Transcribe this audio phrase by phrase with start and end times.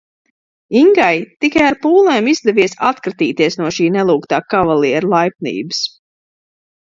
[0.79, 5.83] Ingai tikai ar pūlēm izdevies atkratīties no šī nelūgtā kavaliera laipnības.